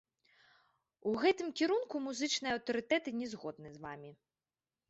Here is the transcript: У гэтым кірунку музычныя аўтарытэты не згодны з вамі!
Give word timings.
У 1.11 1.11
гэтым 1.25 1.51
кірунку 1.61 1.95
музычныя 2.07 2.57
аўтарытэты 2.57 3.09
не 3.19 3.27
згодны 3.35 3.69
з 3.75 3.83
вамі! 3.85 4.11